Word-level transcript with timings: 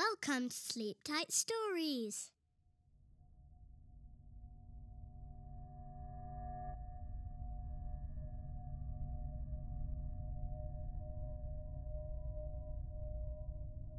Welcome 0.00 0.48
to 0.48 0.56
Sleep 0.56 0.96
Tight 1.04 1.30
Stories. 1.30 2.30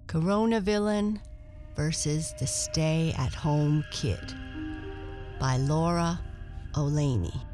Corona 0.07 0.59
Villain 0.59 1.21
versus 1.75 2.33
the 2.39 2.47
Stay 2.47 3.13
at 3.19 3.35
Home 3.35 3.85
Kid 3.91 4.33
by 5.39 5.57
Laura 5.57 6.19
Olaney. 6.73 7.45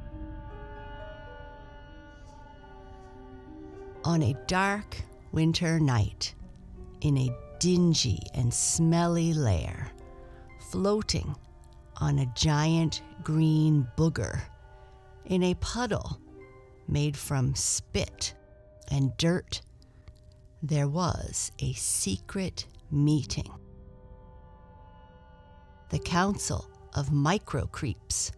On 4.05 4.23
a 4.23 4.33
dark 4.47 5.03
winter 5.33 5.81
night, 5.81 6.33
in 7.01 7.17
a 7.17 7.46
dingy 7.59 8.19
and 8.33 8.53
smelly 8.53 9.33
lair, 9.33 9.91
floating 10.71 11.35
on 11.99 12.19
a 12.19 12.31
giant 12.35 13.01
green 13.23 13.87
booger, 13.97 14.41
in 15.25 15.43
a 15.43 15.55
puddle 15.55 16.21
made 16.87 17.17
from 17.17 17.53
spit 17.55 18.33
and 18.89 19.15
dirt, 19.17 19.61
there 20.63 20.87
was 20.87 21.51
a 21.59 21.73
secret 21.73 22.65
meeting. 22.91 23.51
The 25.89 25.99
Council 25.99 26.69
of 26.95 27.09
Microcreeps 27.09 28.31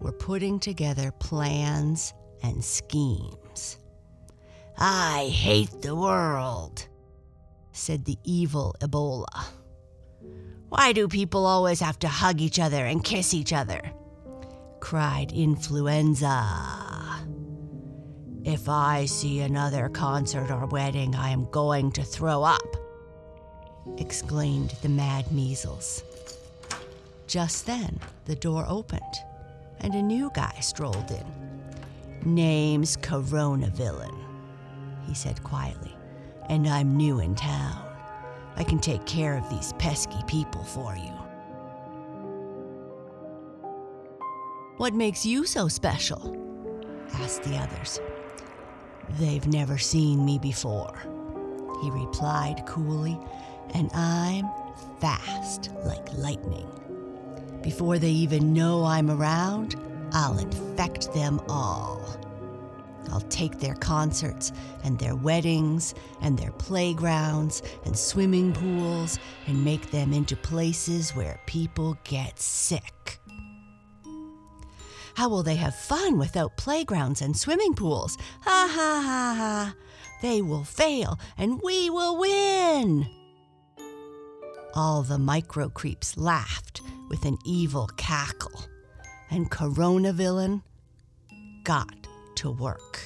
were 0.00 0.12
putting 0.12 0.58
together 0.60 1.10
plans 1.12 2.12
and 2.42 2.62
schemes. 2.64 3.78
I 4.78 5.30
hate 5.32 5.82
the 5.82 5.96
world, 5.96 6.86
said 7.76 8.04
the 8.04 8.18
evil 8.24 8.74
Ebola. 8.80 9.46
Why 10.68 10.92
do 10.92 11.08
people 11.08 11.46
always 11.46 11.80
have 11.80 11.98
to 12.00 12.08
hug 12.08 12.40
each 12.40 12.58
other 12.58 12.84
and 12.84 13.04
kiss 13.04 13.34
each 13.34 13.52
other? 13.52 13.80
cried 14.80 15.32
Influenza. 15.32 16.46
If 18.44 18.68
I 18.68 19.06
see 19.06 19.40
another 19.40 19.88
concert 19.88 20.52
or 20.52 20.66
wedding, 20.66 21.16
I 21.16 21.30
am 21.30 21.50
going 21.50 21.90
to 21.92 22.04
throw 22.04 22.44
up, 22.44 22.76
exclaimed 23.98 24.74
the 24.82 24.88
mad 24.88 25.32
measles. 25.32 26.04
Just 27.26 27.66
then, 27.66 27.98
the 28.26 28.36
door 28.36 28.64
opened, 28.68 29.02
and 29.80 29.94
a 29.94 30.02
new 30.02 30.30
guy 30.32 30.56
strolled 30.60 31.10
in. 31.10 32.34
Name's 32.34 32.96
Corona 32.96 33.70
Villain, 33.70 34.14
he 35.08 35.14
said 35.14 35.42
quietly, 35.42 35.95
and 36.48 36.68
I'm 36.68 36.96
new 36.96 37.20
in 37.20 37.34
town. 37.34 37.82
I 38.56 38.64
can 38.64 38.78
take 38.78 39.04
care 39.06 39.36
of 39.36 39.48
these 39.50 39.72
pesky 39.74 40.22
people 40.26 40.64
for 40.64 40.96
you. 40.96 41.12
What 44.76 44.94
makes 44.94 45.24
you 45.24 45.46
so 45.46 45.68
special? 45.68 46.36
asked 47.14 47.42
the 47.44 47.56
others. 47.56 48.00
They've 49.18 49.46
never 49.46 49.78
seen 49.78 50.24
me 50.24 50.38
before, 50.38 51.02
he 51.82 51.90
replied 51.90 52.64
coolly, 52.66 53.18
and 53.74 53.90
I'm 53.94 54.48
fast 55.00 55.70
like 55.84 56.12
lightning. 56.14 56.68
Before 57.62 57.98
they 57.98 58.10
even 58.10 58.52
know 58.52 58.84
I'm 58.84 59.10
around, 59.10 59.76
I'll 60.12 60.38
infect 60.38 61.12
them 61.14 61.40
all. 61.48 62.00
I'll 63.12 63.20
take 63.22 63.58
their 63.58 63.74
concerts 63.74 64.52
and 64.84 64.98
their 64.98 65.14
weddings 65.14 65.94
and 66.20 66.38
their 66.38 66.52
playgrounds 66.52 67.62
and 67.84 67.96
swimming 67.96 68.52
pools 68.52 69.18
and 69.46 69.64
make 69.64 69.90
them 69.90 70.12
into 70.12 70.36
places 70.36 71.14
where 71.14 71.40
people 71.46 71.96
get 72.04 72.38
sick. 72.38 73.18
How 75.14 75.30
will 75.30 75.42
they 75.42 75.56
have 75.56 75.74
fun 75.74 76.18
without 76.18 76.56
playgrounds 76.56 77.22
and 77.22 77.36
swimming 77.36 77.74
pools? 77.74 78.18
Ha 78.42 78.68
ha 78.70 79.02
ha 79.02 79.34
ha! 79.36 79.74
They 80.20 80.42
will 80.42 80.64
fail 80.64 81.18
and 81.38 81.60
we 81.62 81.88
will 81.88 82.18
win! 82.18 83.06
All 84.74 85.02
the 85.02 85.18
micro 85.18 85.70
creeps 85.70 86.18
laughed 86.18 86.82
with 87.08 87.24
an 87.24 87.38
evil 87.46 87.88
cackle, 87.96 88.66
and 89.30 89.50
Corona 89.50 90.12
Villain 90.12 90.62
got 91.64 92.05
to 92.36 92.50
work. 92.50 93.00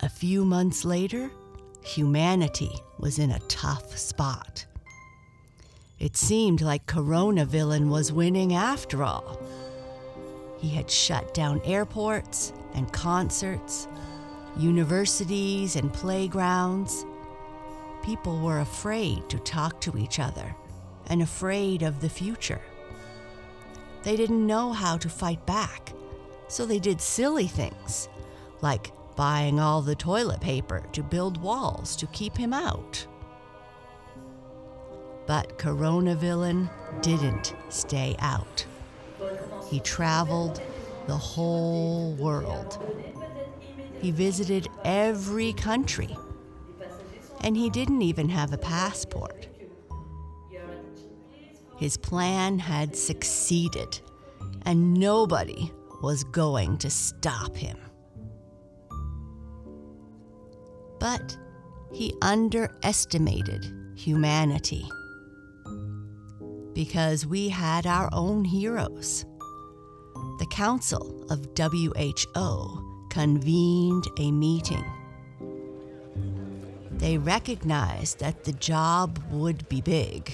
A 0.00 0.08
few 0.08 0.44
months 0.44 0.84
later, 0.84 1.30
humanity 1.84 2.72
was 2.98 3.18
in 3.18 3.30
a 3.30 3.38
tough 3.40 3.96
spot. 3.96 4.66
It 6.00 6.16
seemed 6.16 6.60
like 6.60 6.86
Corona 6.86 7.44
Villain 7.44 7.88
was 7.88 8.12
winning 8.12 8.54
after 8.54 9.04
all. 9.04 9.40
He 10.58 10.68
had 10.68 10.90
shut 10.90 11.32
down 11.34 11.60
airports 11.64 12.52
and 12.74 12.92
concerts, 12.92 13.86
universities 14.58 15.76
and 15.76 15.92
playgrounds. 15.92 17.06
People 18.02 18.40
were 18.40 18.58
afraid 18.58 19.28
to 19.28 19.38
talk 19.38 19.80
to 19.82 19.96
each 19.96 20.18
other 20.18 20.54
and 21.06 21.22
afraid 21.22 21.82
of 21.82 22.00
the 22.00 22.08
future. 22.08 22.60
They 24.02 24.16
didn't 24.16 24.46
know 24.46 24.72
how 24.72 24.96
to 24.98 25.08
fight 25.08 25.44
back, 25.46 25.92
so 26.48 26.66
they 26.66 26.78
did 26.78 27.00
silly 27.00 27.46
things, 27.46 28.08
like 28.60 28.92
buying 29.16 29.60
all 29.60 29.82
the 29.82 29.94
toilet 29.94 30.40
paper 30.40 30.82
to 30.92 31.02
build 31.02 31.40
walls 31.40 31.94
to 31.96 32.06
keep 32.08 32.36
him 32.36 32.52
out. 32.52 33.06
But 35.26 35.56
Corona 35.58 36.16
Villain 36.16 36.68
didn't 37.00 37.54
stay 37.68 38.16
out. 38.18 38.66
He 39.70 39.78
traveled 39.80 40.60
the 41.06 41.16
whole 41.16 42.14
world. 42.14 42.78
He 44.00 44.10
visited 44.10 44.68
every 44.84 45.52
country. 45.52 46.16
And 47.40 47.56
he 47.56 47.70
didn't 47.70 48.02
even 48.02 48.28
have 48.28 48.52
a 48.52 48.58
passport. 48.58 49.41
His 51.82 51.96
plan 51.96 52.60
had 52.60 52.94
succeeded, 52.94 53.98
and 54.64 54.94
nobody 54.94 55.72
was 56.00 56.22
going 56.22 56.78
to 56.78 56.88
stop 56.88 57.56
him. 57.56 57.76
But 61.00 61.36
he 61.92 62.14
underestimated 62.22 63.66
humanity 63.96 64.88
because 66.72 67.26
we 67.26 67.48
had 67.48 67.84
our 67.84 68.08
own 68.12 68.44
heroes. 68.44 69.24
The 70.38 70.46
Council 70.52 71.26
of 71.30 71.48
WHO 71.58 73.08
convened 73.10 74.04
a 74.20 74.30
meeting. 74.30 74.84
They 76.92 77.18
recognized 77.18 78.20
that 78.20 78.44
the 78.44 78.52
job 78.52 79.18
would 79.32 79.68
be 79.68 79.80
big. 79.80 80.32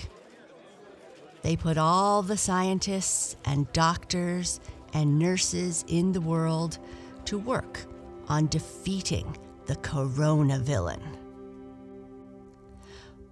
They 1.43 1.57
put 1.57 1.79
all 1.79 2.23
the 2.23 2.37
scientists 2.37 3.37
and 3.45 3.73
doctors 3.73 4.61
and 4.93 5.19
nurses 5.19 5.85
in 5.89 6.13
the 6.13 6.21
world 6.21 6.79
to 7.27 7.39
work 7.39 7.85
on 8.29 8.49
defeating 8.49 9.37
the 9.67 9.77
corona 9.77 10.59
villain. 10.59 11.03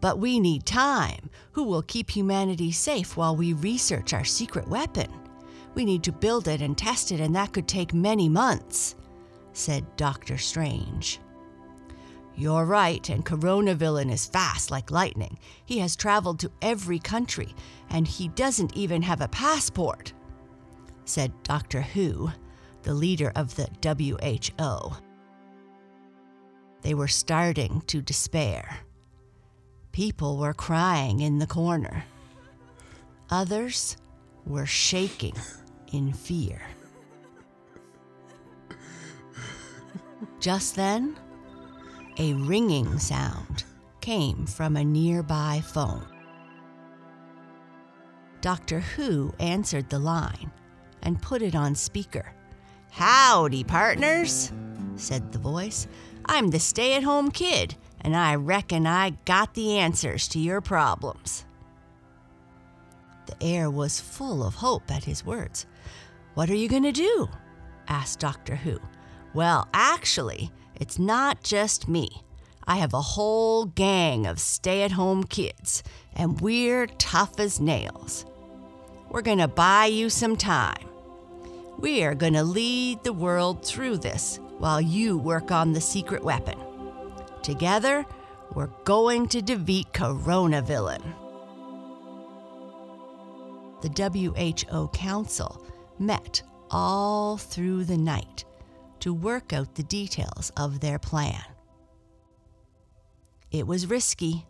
But 0.00 0.18
we 0.18 0.38
need 0.38 0.66
time. 0.66 1.30
Who 1.52 1.64
will 1.64 1.82
keep 1.82 2.10
humanity 2.10 2.70
safe 2.70 3.16
while 3.16 3.34
we 3.34 3.54
research 3.54 4.12
our 4.12 4.24
secret 4.24 4.68
weapon? 4.68 5.10
We 5.74 5.84
need 5.84 6.02
to 6.04 6.12
build 6.12 6.48
it 6.48 6.60
and 6.60 6.76
test 6.76 7.12
it, 7.12 7.20
and 7.20 7.34
that 7.34 7.52
could 7.52 7.66
take 7.66 7.92
many 7.92 8.28
months, 8.28 8.94
said 9.52 9.97
Doctor 9.97 10.38
Strange. 10.38 11.18
You're 12.38 12.66
right, 12.66 13.09
and 13.09 13.24
Corona 13.24 13.74
Villain 13.74 14.10
is 14.10 14.27
fast 14.27 14.71
like 14.71 14.91
lightning. 14.91 15.38
He 15.65 15.78
has 15.78 15.97
traveled 15.97 16.38
to 16.41 16.53
every 16.60 16.98
country, 16.98 17.54
and 17.88 18.06
he 18.06 18.28
doesn't 18.28 18.77
even 18.77 19.00
have 19.03 19.22
a 19.22 19.28
passport, 19.28 20.12
said 21.06 21.33
Doctor 21.42 21.80
Who, 21.80 22.30
the 22.83 22.92
leader 22.92 23.33
of 23.34 23.56
the 23.56 23.68
WHO. 23.83 24.97
They 26.83 26.92
were 26.92 27.09
starting 27.09 27.83
to 27.86 28.03
despair. 28.03 28.80
People 29.92 30.36
were 30.36 30.53
crying 30.53 31.21
in 31.21 31.38
the 31.38 31.47
corner. 31.47 32.04
Others 33.30 33.97
were 34.44 34.66
shaking 34.66 35.34
in 35.91 36.12
fear. 36.12 36.60
Just 40.38 40.77
then, 40.77 41.16
a 42.18 42.33
ringing 42.34 42.98
sound 42.98 43.65
came 44.01 44.47
from 44.47 44.77
a 44.77 44.84
nearby 44.84 45.63
phone. 45.65 46.07
Doctor 48.41 48.80
Who 48.80 49.34
answered 49.39 49.91
the 49.91 49.98
line 49.98 50.51
and 51.03 51.21
put 51.21 51.42
it 51.42 51.54
on 51.54 51.74
speaker. 51.74 52.33
Howdy, 52.91 53.65
partners, 53.65 54.53
said 54.97 55.33
the 55.33 55.39
voice. 55.39 55.86
I'm 56.24 56.48
the 56.48 56.59
stay 56.59 56.95
at 56.95 57.03
home 57.03 57.30
kid, 57.30 57.77
and 58.01 58.16
I 58.16 58.36
reckon 58.36 58.86
I 58.86 59.10
got 59.24 59.54
the 59.54 59.78
answers 59.78 60.27
to 60.28 60.39
your 60.39 60.60
problems. 60.60 61.45
The 63.27 63.42
air 63.42 63.71
was 63.71 64.01
full 64.01 64.42
of 64.42 64.54
hope 64.54 64.91
at 64.91 65.04
his 65.04 65.24
words. 65.24 65.66
What 66.34 66.48
are 66.48 66.54
you 66.54 66.69
going 66.69 66.84
to 66.84 66.92
do? 66.92 67.28
asked 67.89 68.21
Doctor 68.21 68.57
Who. 68.57 68.80
Well, 69.34 69.69
actually, 69.74 70.51
it's 70.80 70.98
not 70.98 71.42
just 71.42 71.88
me. 71.88 72.22
I 72.66 72.76
have 72.76 72.92
a 72.92 73.00
whole 73.00 73.66
gang 73.66 74.26
of 74.26 74.40
stay 74.40 74.82
at 74.82 74.92
home 74.92 75.24
kids, 75.24 75.82
and 76.14 76.40
we're 76.40 76.86
tough 76.86 77.38
as 77.38 77.60
nails. 77.60 78.26
We're 79.08 79.22
going 79.22 79.38
to 79.38 79.48
buy 79.48 79.86
you 79.86 80.10
some 80.10 80.36
time. 80.36 80.88
We 81.78 82.02
are 82.02 82.14
going 82.14 82.32
to 82.32 82.42
lead 82.42 83.04
the 83.04 83.12
world 83.12 83.64
through 83.64 83.98
this 83.98 84.40
while 84.58 84.80
you 84.80 85.16
work 85.16 85.50
on 85.50 85.72
the 85.72 85.80
secret 85.80 86.24
weapon. 86.24 86.58
Together, 87.42 88.04
we're 88.54 88.70
going 88.84 89.28
to 89.28 89.42
defeat 89.42 89.92
Corona 89.92 90.62
Villain. 90.62 91.02
The 93.82 94.58
WHO 94.70 94.88
Council 94.88 95.64
met 95.98 96.42
all 96.70 97.36
through 97.36 97.84
the 97.84 97.98
night 97.98 98.44
to 99.06 99.14
work 99.14 99.53
out 99.53 99.76
the 99.76 99.84
details 99.84 100.50
of 100.56 100.80
their 100.80 100.98
plan. 100.98 101.44
It 103.53 103.64
was 103.64 103.86
risky. 103.86 104.44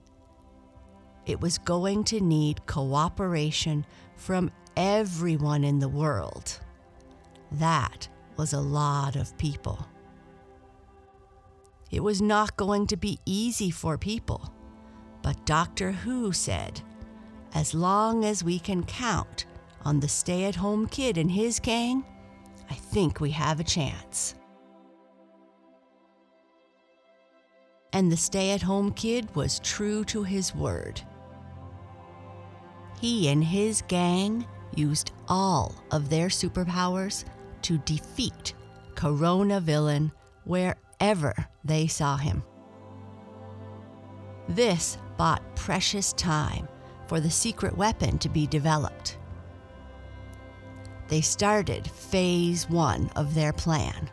It 1.27 1.39
was 1.39 1.59
going 1.59 2.05
to 2.05 2.21
need 2.21 2.65
cooperation 2.65 3.85
from 4.17 4.51
everyone 4.75 5.63
in 5.63 5.79
the 5.79 5.91
world. 5.91 6.59
That 7.53 8.09
was 8.39 8.55
a 8.55 8.61
lot 8.61 9.15
of 9.15 9.37
people. 9.37 9.87
It 11.91 12.03
was 12.03 12.23
not 12.23 12.57
going 12.57 12.87
to 12.87 12.97
be 12.97 13.19
easy 13.27 13.71
for 13.71 13.99
people, 13.99 14.51
but 15.21 15.45
Doctor 15.45 15.93
Who 15.93 16.33
said, 16.33 16.81
as 17.55 17.75
long 17.75 18.25
as 18.25 18.43
we 18.43 18.59
can 18.59 18.85
count 18.85 19.45
on 19.85 20.01
the 20.01 20.09
stay 20.09 20.45
at 20.45 20.55
home 20.57 20.87
kid 20.87 21.19
and 21.19 21.31
his 21.31 21.61
gang, 21.61 22.07
I 22.71 22.75
think 22.75 23.21
we 23.21 23.33
have 23.33 23.61
a 23.61 23.65
chance. 23.65 24.35
And 27.97 28.13
the 28.13 28.17
stay 28.19 28.51
at 28.51 28.61
home 28.61 28.93
kid 28.93 29.35
was 29.35 29.59
true 29.61 30.05
to 30.05 30.23
his 30.23 30.55
word. 30.55 31.01
He 33.01 33.31
and 33.31 33.43
his 33.43 33.81
gang 33.89 34.47
used 34.75 35.13
all 35.29 35.75
of 35.91 36.11
their 36.11 36.27
superpowers 36.27 37.25
to 37.63 37.79
defeat 37.79 38.53
Corona 38.97 39.61
Villain 39.61 40.13
wherever 40.45 41.33
they 41.65 41.87
saw 41.87 42.19
him. 42.19 42.43
This 44.47 44.99
bought 45.17 45.57
precious 45.57 46.13
time 46.13 46.69
for 47.07 47.19
the 47.19 47.31
secret 47.31 47.75
weapon 47.79 48.19
to 48.19 48.29
be 48.29 48.47
developed. 48.47 49.17
They 51.09 51.23
started 51.23 51.91
phase 51.91 52.69
one 52.69 53.09
of 53.17 53.35
their 53.35 53.55
plan. 53.55 54.11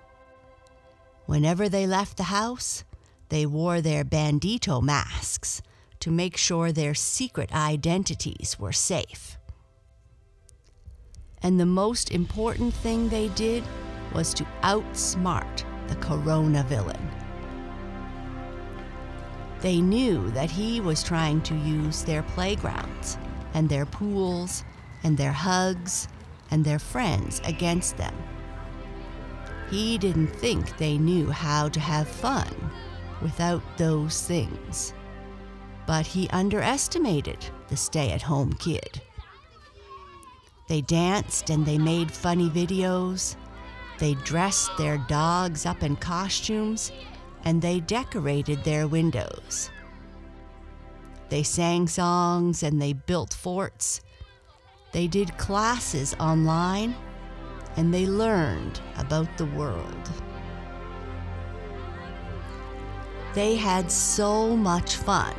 Whenever 1.25 1.67
they 1.67 1.85
left 1.85 2.15
the 2.15 2.23
house, 2.23 2.85
they 3.33 3.47
wore 3.47 3.81
their 3.81 4.05
bandito 4.05 4.79
masks 4.79 5.63
to 5.99 6.11
make 6.11 6.37
sure 6.37 6.71
their 6.71 6.93
secret 6.93 7.51
identities 7.51 8.59
were 8.59 8.71
safe. 8.71 9.39
And 11.41 11.59
the 11.59 11.65
most 11.65 12.11
important 12.11 12.75
thing 12.75 13.09
they 13.09 13.29
did 13.29 13.63
was 14.13 14.35
to 14.35 14.45
outsmart 14.61 15.63
the 15.87 15.95
Corona 15.95 16.63
villain. 16.69 17.09
They 19.61 19.81
knew 19.81 20.29
that 20.29 20.51
he 20.51 20.79
was 20.79 21.01
trying 21.01 21.41
to 21.41 21.55
use 21.55 22.03
their 22.03 22.21
playgrounds 22.21 23.17
and 23.55 23.67
their 23.67 23.87
pools 23.87 24.63
and 25.03 25.17
their 25.17 25.31
hugs 25.31 26.07
and 26.51 26.63
their 26.63 26.77
friends 26.77 27.41
against 27.45 27.97
them. 27.97 28.13
He 29.71 29.97
didn't 29.97 30.27
think 30.27 30.77
they 30.77 30.99
knew 30.99 31.31
how 31.31 31.67
to 31.69 31.79
have 31.79 32.07
fun 32.07 32.53
without 33.23 33.63
those 33.77 34.21
things. 34.21 34.93
But 35.87 36.05
he 36.05 36.29
underestimated 36.29 37.43
the 37.69 37.77
stay 37.77 38.11
at 38.11 38.21
home 38.21 38.53
kid. 38.53 39.01
They 40.67 40.81
danced 40.81 41.49
and 41.49 41.65
they 41.65 41.77
made 41.77 42.11
funny 42.11 42.49
videos. 42.49 43.35
They 43.99 44.13
dressed 44.15 44.77
their 44.77 44.97
dogs 44.97 45.65
up 45.65 45.83
in 45.83 45.95
costumes 45.95 46.91
and 47.45 47.61
they 47.61 47.79
decorated 47.79 48.63
their 48.63 48.87
windows. 48.87 49.69
They 51.29 51.43
sang 51.43 51.87
songs 51.87 52.63
and 52.63 52.81
they 52.81 52.93
built 52.93 53.33
forts. 53.33 54.01
They 54.91 55.07
did 55.07 55.37
classes 55.37 56.15
online 56.19 56.95
and 57.75 57.93
they 57.93 58.05
learned 58.05 58.79
about 58.97 59.37
the 59.37 59.45
world. 59.47 60.11
They 63.33 63.55
had 63.55 63.91
so 63.91 64.55
much 64.55 64.95
fun 64.95 65.33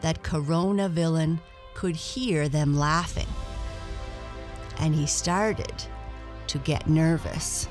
that 0.00 0.24
Corona 0.24 0.88
Villain 0.88 1.40
could 1.74 1.94
hear 1.94 2.48
them 2.48 2.76
laughing. 2.76 3.28
And 4.78 4.92
he 4.92 5.06
started 5.06 5.72
to 6.48 6.58
get 6.58 6.88
nervous. 6.88 7.68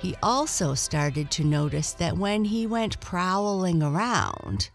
He 0.00 0.16
also 0.22 0.74
started 0.74 1.30
to 1.32 1.44
notice 1.44 1.92
that 1.92 2.18
when 2.18 2.46
he 2.46 2.66
went 2.66 3.00
prowling 3.00 3.82
around, 3.82 4.70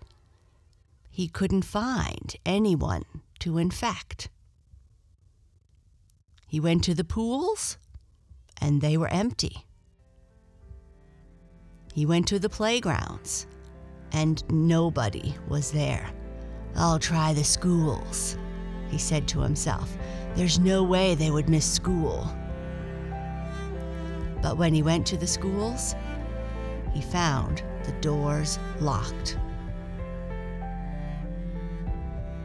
he 1.10 1.28
couldn't 1.28 1.66
find 1.66 2.36
anyone 2.46 3.04
to 3.40 3.58
infect. 3.58 4.30
He 6.48 6.60
went 6.62 6.84
to 6.86 6.96
the 6.96 7.04
pools, 7.04 7.78
and 8.60 8.82
they 8.82 8.96
were 8.98 9.10
empty. 9.10 9.66
He 12.00 12.06
went 12.06 12.30
to 12.30 12.40
the 12.40 12.48
playgrounds, 12.48 13.46
and 14.14 14.42
nobody 14.50 15.36
was 15.50 15.70
there. 15.70 16.10
I'll 16.78 16.98
try 16.98 17.34
the 17.34 17.44
schools, 17.44 18.38
he 18.90 18.98
said 18.98 19.28
to 19.28 19.42
himself. 19.42 19.98
There's 20.34 20.60
no 20.60 20.82
way 20.82 21.14
they 21.14 21.30
would 21.30 21.50
miss 21.50 21.70
school. 21.70 22.26
But 24.42 24.58
when 24.58 24.74
he 24.74 24.82
went 24.82 25.06
to 25.08 25.18
the 25.18 25.28
schools, 25.28 25.94
he 26.94 27.02
found 27.02 27.64
the 27.84 27.92
doors 28.00 28.60
locked. 28.80 29.38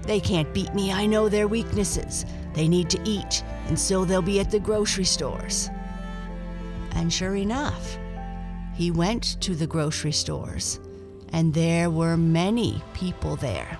They 0.03 0.19
can't 0.19 0.53
beat 0.53 0.75
me. 0.75 0.91
I 0.91 1.07
know 1.07 1.29
their 1.29 1.47
weaknesses. 1.47 2.27
They 2.55 2.67
need 2.67 2.91
to 2.91 3.01
eat, 3.09 3.45
and 3.69 3.79
so 3.79 4.05
they'll 4.05 4.21
be 4.21 4.41
at 4.41 4.51
the 4.51 4.59
grocery 4.59 5.05
stores. 5.05 5.71
And 6.97 7.13
sure 7.13 7.37
enough, 7.37 7.99
he 8.75 8.91
went 8.91 9.41
to 9.41 9.55
the 9.55 9.67
grocery 9.67 10.13
stores, 10.13 10.81
and 11.33 11.55
there 11.55 11.91
were 11.91 12.17
many 12.17 12.83
people 12.93 13.37
there. 13.37 13.79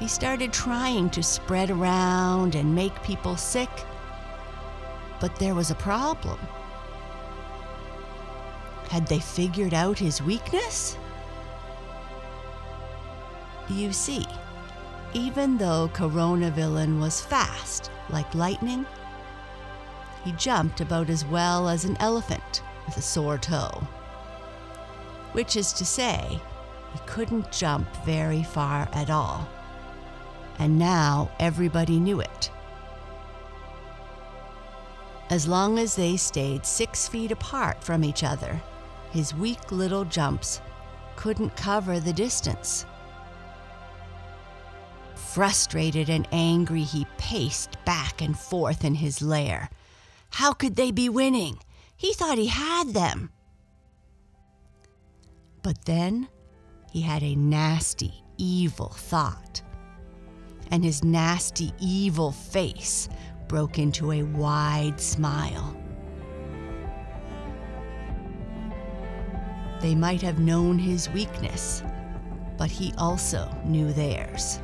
He 0.00 0.08
started 0.08 0.52
trying 0.52 1.10
to 1.10 1.22
spread 1.22 1.70
around 1.70 2.56
and 2.56 2.74
make 2.74 3.02
people 3.04 3.36
sick, 3.36 3.70
but 5.20 5.36
there 5.36 5.54
was 5.54 5.70
a 5.70 5.76
problem. 5.76 6.38
Had 8.88 9.06
they 9.06 9.20
figured 9.20 9.72
out 9.72 9.98
his 9.98 10.20
weakness? 10.20 10.98
You 13.68 13.92
see, 13.92 14.26
even 15.14 15.56
though 15.56 15.88
Corona 15.92 16.50
Villain 16.50 16.98
was 16.98 17.20
fast 17.20 17.90
like 18.10 18.34
lightning, 18.34 18.84
he 20.24 20.32
jumped 20.32 20.80
about 20.80 21.10
as 21.10 21.24
well 21.24 21.68
as 21.68 21.84
an 21.84 21.96
elephant 21.98 22.62
with 22.86 22.96
a 22.96 23.02
sore 23.02 23.38
toe. 23.38 23.86
Which 25.32 25.56
is 25.56 25.72
to 25.74 25.84
say, 25.84 26.40
he 26.92 26.98
couldn't 27.06 27.50
jump 27.50 27.88
very 28.04 28.42
far 28.42 28.88
at 28.92 29.10
all. 29.10 29.48
And 30.58 30.78
now 30.78 31.30
everybody 31.40 31.98
knew 31.98 32.20
it. 32.20 32.50
As 35.30 35.48
long 35.48 35.78
as 35.78 35.96
they 35.96 36.16
stayed 36.18 36.66
six 36.66 37.08
feet 37.08 37.32
apart 37.32 37.82
from 37.82 38.04
each 38.04 38.22
other, 38.22 38.60
his 39.10 39.34
weak 39.34 39.72
little 39.72 40.04
jumps 40.04 40.60
couldn't 41.16 41.56
cover 41.56 41.98
the 41.98 42.12
distance. 42.12 42.84
Frustrated 45.14 46.10
and 46.10 46.28
angry, 46.32 46.82
he 46.82 47.06
paced 47.16 47.82
back 47.86 48.20
and 48.20 48.38
forth 48.38 48.84
in 48.84 48.94
his 48.94 49.22
lair 49.22 49.70
how 50.32 50.52
could 50.52 50.76
they 50.76 50.90
be 50.90 51.08
winning? 51.08 51.58
He 51.96 52.14
thought 52.14 52.38
he 52.38 52.46
had 52.46 52.94
them. 52.94 53.30
But 55.62 55.84
then 55.84 56.28
he 56.90 57.02
had 57.02 57.22
a 57.22 57.36
nasty, 57.36 58.24
evil 58.38 58.88
thought. 58.88 59.62
And 60.70 60.82
his 60.82 61.04
nasty, 61.04 61.72
evil 61.78 62.32
face 62.32 63.08
broke 63.46 63.78
into 63.78 64.10
a 64.10 64.22
wide 64.22 64.98
smile. 65.00 65.76
They 69.82 69.94
might 69.94 70.22
have 70.22 70.38
known 70.38 70.78
his 70.78 71.10
weakness, 71.10 71.82
but 72.56 72.70
he 72.70 72.94
also 72.96 73.54
knew 73.66 73.92
theirs. 73.92 74.60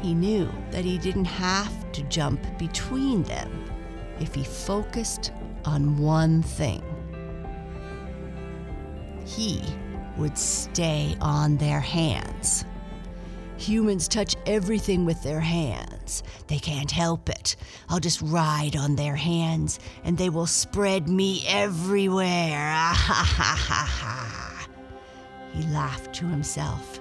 He 0.00 0.14
knew 0.14 0.50
that 0.70 0.84
he 0.84 0.96
didn't 0.96 1.24
have 1.24 1.81
to 1.92 2.02
jump 2.04 2.40
between 2.58 3.22
them 3.24 3.64
if 4.20 4.34
he 4.34 4.44
focused 4.44 5.32
on 5.64 5.98
one 5.98 6.42
thing. 6.42 6.82
He 9.24 9.62
would 10.16 10.36
stay 10.36 11.16
on 11.20 11.56
their 11.56 11.80
hands. 11.80 12.64
Humans 13.56 14.08
touch 14.08 14.34
everything 14.44 15.04
with 15.04 15.22
their 15.22 15.40
hands. 15.40 16.22
They 16.48 16.58
can't 16.58 16.90
help 16.90 17.28
it. 17.28 17.54
I'll 17.88 18.00
just 18.00 18.20
ride 18.20 18.74
on 18.76 18.96
their 18.96 19.14
hands 19.14 19.78
and 20.02 20.18
they 20.18 20.30
will 20.30 20.46
spread 20.46 21.08
me 21.08 21.44
everywhere. 21.46 22.72
Ha, 22.72 22.94
ha, 22.94 23.56
ha. 23.58 24.68
He 25.52 25.62
laughed 25.68 26.12
to 26.14 26.26
himself. 26.26 26.98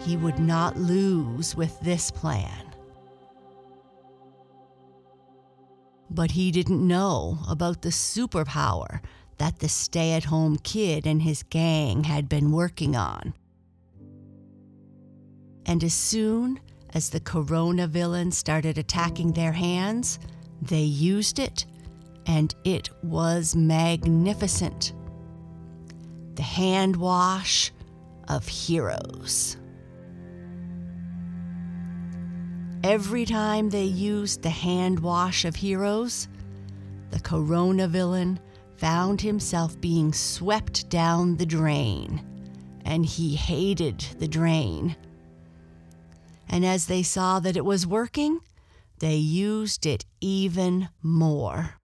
He 0.00 0.16
would 0.16 0.38
not 0.38 0.76
lose 0.78 1.54
with 1.56 1.78
this 1.80 2.10
plan. 2.10 2.63
But 6.14 6.30
he 6.30 6.52
didn't 6.52 6.86
know 6.86 7.38
about 7.48 7.82
the 7.82 7.88
superpower 7.88 9.00
that 9.38 9.58
the 9.58 9.68
stay 9.68 10.12
at 10.12 10.24
home 10.24 10.56
kid 10.58 11.08
and 11.08 11.20
his 11.20 11.42
gang 11.42 12.04
had 12.04 12.28
been 12.28 12.52
working 12.52 12.94
on. 12.94 13.34
And 15.66 15.82
as 15.82 15.94
soon 15.94 16.60
as 16.90 17.10
the 17.10 17.18
Corona 17.18 17.88
villains 17.88 18.38
started 18.38 18.78
attacking 18.78 19.32
their 19.32 19.52
hands, 19.52 20.20
they 20.62 20.82
used 20.82 21.40
it, 21.40 21.66
and 22.26 22.54
it 22.64 22.90
was 23.02 23.56
magnificent. 23.56 24.92
The 26.36 26.42
hand 26.42 26.94
wash 26.94 27.72
of 28.28 28.46
heroes. 28.46 29.56
Every 32.84 33.24
time 33.24 33.70
they 33.70 33.84
used 33.84 34.42
the 34.42 34.50
hand 34.50 35.00
wash 35.00 35.46
of 35.46 35.56
heroes, 35.56 36.28
the 37.12 37.18
Corona 37.18 37.88
villain 37.88 38.38
found 38.76 39.22
himself 39.22 39.80
being 39.80 40.12
swept 40.12 40.90
down 40.90 41.38
the 41.38 41.46
drain, 41.46 42.22
and 42.84 43.06
he 43.06 43.36
hated 43.36 44.00
the 44.18 44.28
drain. 44.28 44.96
And 46.46 46.62
as 46.62 46.84
they 46.84 47.02
saw 47.02 47.40
that 47.40 47.56
it 47.56 47.64
was 47.64 47.86
working, 47.86 48.40
they 48.98 49.16
used 49.16 49.86
it 49.86 50.04
even 50.20 50.90
more. 51.02 51.76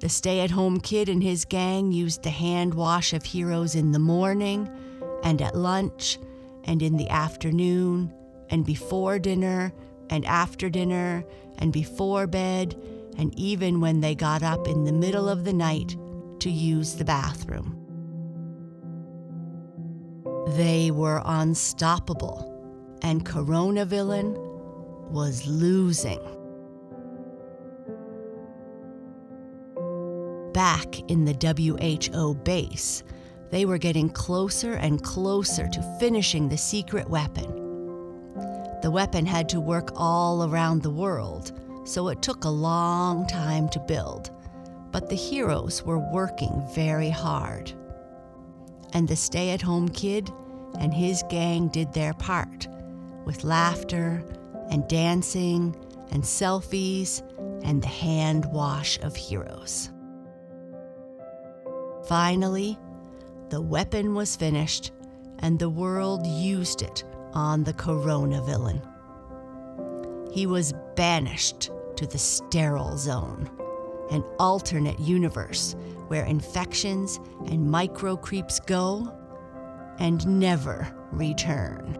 The 0.00 0.08
stay 0.08 0.40
at 0.40 0.50
home 0.50 0.80
kid 0.80 1.08
and 1.08 1.22
his 1.22 1.44
gang 1.44 1.92
used 1.92 2.24
the 2.24 2.30
hand 2.30 2.74
wash 2.74 3.12
of 3.12 3.22
heroes 3.22 3.76
in 3.76 3.92
the 3.92 4.00
morning 4.00 4.68
and 5.22 5.40
at 5.40 5.54
lunch 5.54 6.18
and 6.64 6.82
in 6.82 6.96
the 6.96 7.08
afternoon 7.08 8.12
and 8.50 8.64
before 8.64 9.18
dinner 9.18 9.72
and 10.10 10.24
after 10.24 10.68
dinner 10.68 11.24
and 11.58 11.72
before 11.72 12.26
bed 12.26 12.76
and 13.18 13.38
even 13.38 13.80
when 13.80 14.00
they 14.00 14.14
got 14.14 14.42
up 14.42 14.68
in 14.68 14.84
the 14.84 14.92
middle 14.92 15.28
of 15.28 15.44
the 15.44 15.52
night 15.52 15.96
to 16.40 16.50
use 16.50 16.94
the 16.94 17.04
bathroom. 17.04 17.72
They 20.56 20.90
were 20.90 21.22
unstoppable, 21.24 22.98
and 23.02 23.26
Corona 23.26 23.84
Villain 23.84 24.34
was 25.10 25.46
losing. 25.46 26.20
Back 30.52 31.00
in 31.10 31.24
the 31.24 31.34
WHO 32.12 32.34
base, 32.36 33.02
they 33.50 33.64
were 33.64 33.78
getting 33.78 34.08
closer 34.08 34.74
and 34.74 35.02
closer 35.02 35.68
to 35.68 35.96
finishing 36.00 36.48
the 36.48 36.56
secret 36.56 37.08
weapon. 37.08 37.65
The 38.86 38.92
weapon 38.92 39.26
had 39.26 39.48
to 39.48 39.58
work 39.58 39.90
all 39.96 40.48
around 40.48 40.80
the 40.80 40.90
world 40.90 41.50
so 41.82 42.06
it 42.06 42.22
took 42.22 42.44
a 42.44 42.48
long 42.48 43.26
time 43.26 43.68
to 43.70 43.80
build. 43.80 44.30
But 44.92 45.08
the 45.08 45.16
heroes 45.16 45.82
were 45.82 45.98
working 45.98 46.62
very 46.72 47.10
hard. 47.10 47.72
And 48.92 49.08
the 49.08 49.16
stay 49.16 49.50
at 49.50 49.60
home 49.60 49.88
kid 49.88 50.30
and 50.78 50.94
his 50.94 51.24
gang 51.28 51.66
did 51.66 51.92
their 51.94 52.14
part 52.14 52.68
with 53.24 53.42
laughter 53.42 54.22
and 54.70 54.86
dancing 54.86 55.74
and 56.12 56.22
selfies 56.22 57.22
and 57.64 57.82
the 57.82 57.88
hand 57.88 58.44
wash 58.52 59.00
of 59.00 59.16
heroes. 59.16 59.90
Finally, 62.06 62.78
the 63.48 63.60
weapon 63.60 64.14
was 64.14 64.36
finished 64.36 64.92
and 65.40 65.58
the 65.58 65.70
world 65.70 66.24
used 66.24 66.82
it 66.82 67.02
on 67.32 67.64
the 67.64 67.72
Corona 67.72 68.42
villain. 68.42 68.80
He 70.32 70.46
was 70.46 70.74
banished 70.96 71.70
to 71.96 72.06
the 72.06 72.18
sterile 72.18 72.96
zone, 72.96 73.50
an 74.10 74.22
alternate 74.38 74.98
universe 75.00 75.74
where 76.08 76.24
infections 76.24 77.18
and 77.46 77.70
micro 77.70 78.16
creeps 78.16 78.60
go 78.60 79.12
and 79.98 80.26
never 80.26 80.86
return. 81.10 81.98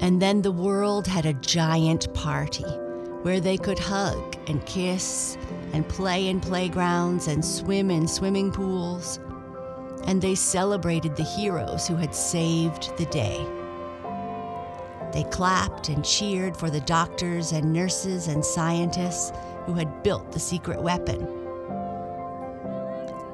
And 0.00 0.20
then 0.20 0.42
the 0.42 0.50
world 0.50 1.06
had 1.06 1.26
a 1.26 1.34
giant 1.34 2.12
party 2.12 2.64
where 3.22 3.38
they 3.38 3.56
could 3.56 3.78
hug 3.78 4.36
and 4.48 4.64
kiss 4.66 5.36
and 5.72 5.88
play 5.88 6.26
in 6.26 6.40
playgrounds 6.40 7.28
and 7.28 7.44
swim 7.44 7.90
in 7.90 8.08
swimming 8.08 8.50
pools. 8.50 9.20
And 10.06 10.20
they 10.20 10.34
celebrated 10.34 11.16
the 11.16 11.22
heroes 11.22 11.86
who 11.86 11.96
had 11.96 12.14
saved 12.14 12.96
the 12.98 13.06
day. 13.06 13.46
They 15.12 15.24
clapped 15.24 15.88
and 15.88 16.04
cheered 16.04 16.56
for 16.56 16.70
the 16.70 16.80
doctors 16.80 17.52
and 17.52 17.72
nurses 17.72 18.28
and 18.28 18.44
scientists 18.44 19.32
who 19.66 19.74
had 19.74 20.02
built 20.02 20.32
the 20.32 20.40
secret 20.40 20.80
weapon. 20.80 21.20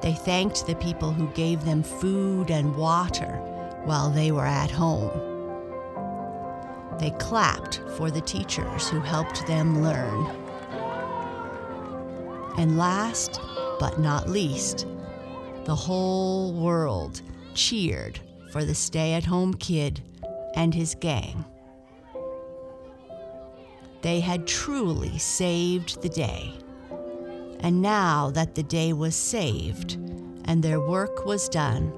They 0.01 0.15
thanked 0.15 0.67
the 0.67 0.77
people 0.77 1.13
who 1.13 1.29
gave 1.29 1.65
them 1.65 1.83
food 1.83 2.51
and 2.51 2.77
water 2.77 3.41
while 3.85 4.11
they 4.11 4.33
were 4.33 4.47
at 4.47 4.71
home. 4.71 5.11
They 6.99 7.11
clapped 7.13 7.81
for 7.97 8.11
the 8.11 8.21
teachers 8.21 8.89
who 8.89 9.01
helped 9.01 9.47
them 9.47 9.83
learn. 9.83 10.27
And 12.59 12.77
last 12.77 13.41
but 13.79 14.01
not 14.01 14.29
least, 14.29 14.87
the 15.69 15.77
whole 15.77 16.51
world 16.55 17.21
cheered 17.53 18.19
for 18.51 18.65
the 18.65 18.75
stay 18.75 19.13
at 19.13 19.27
home 19.27 19.53
kid 19.53 20.01
and 20.55 20.73
his 20.73 20.95
gang. 20.95 21.45
They 24.01 24.21
had 24.21 24.47
truly 24.47 25.19
saved 25.19 26.01
the 26.01 26.09
day. 26.09 26.55
And 27.61 27.83
now 27.83 28.31
that 28.31 28.55
the 28.55 28.63
day 28.63 28.95
was 28.95 29.15
saved 29.15 29.99
and 30.47 30.63
their 30.63 30.81
work 30.81 31.27
was 31.27 31.51
done, 31.51 31.93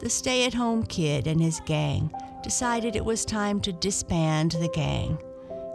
the 0.00 0.10
stay 0.10 0.44
at 0.44 0.54
home 0.54 0.82
kid 0.82 1.28
and 1.28 1.40
his 1.40 1.60
gang 1.64 2.10
decided 2.42 2.96
it 2.96 3.04
was 3.04 3.24
time 3.24 3.60
to 3.60 3.72
disband 3.72 4.56
the 4.58 4.70
gang 4.74 5.22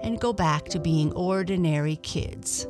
and 0.04 0.20
go 0.20 0.34
back 0.34 0.66
to 0.66 0.78
being 0.78 1.14
ordinary 1.14 1.96
kids. 1.96 2.68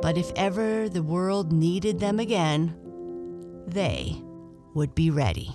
But 0.00 0.18
if 0.18 0.30
ever 0.36 0.88
the 0.88 1.02
world 1.02 1.52
needed 1.52 1.98
them 1.98 2.20
again, 2.20 2.76
they 3.66 4.16
would 4.74 4.94
be 4.94 5.10
ready. 5.10 5.50